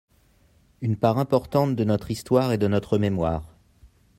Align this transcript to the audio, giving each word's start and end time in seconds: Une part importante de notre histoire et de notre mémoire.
Une 0.81 0.97
part 0.97 1.19
importante 1.19 1.75
de 1.75 1.83
notre 1.83 2.09
histoire 2.09 2.51
et 2.53 2.57
de 2.57 2.67
notre 2.67 2.97
mémoire. 2.97 3.43